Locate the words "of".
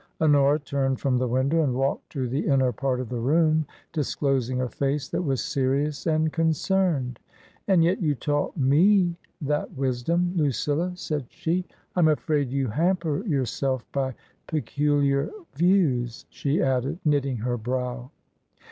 2.99-3.07